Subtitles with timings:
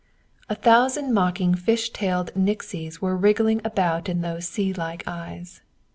[0.49, 5.61] A thousand mocking fish tailed nixies were wriggling about in those sea like eyes.